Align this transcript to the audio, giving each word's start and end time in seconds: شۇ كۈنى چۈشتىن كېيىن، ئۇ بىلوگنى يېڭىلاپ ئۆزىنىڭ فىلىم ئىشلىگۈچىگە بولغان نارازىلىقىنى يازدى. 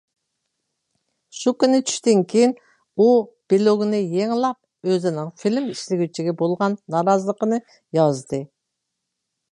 شۇ 1.39 1.51
كۈنى 1.63 1.81
چۈشتىن 1.89 2.23
كېيىن، 2.31 2.55
ئۇ 2.97 3.07
بىلوگنى 3.55 4.01
يېڭىلاپ 4.15 4.91
ئۆزىنىڭ 4.93 5.31
فىلىم 5.43 5.71
ئىشلىگۈچىگە 5.75 6.35
بولغان 6.43 6.79
نارازىلىقىنى 6.97 7.65
يازدى. 8.01 8.45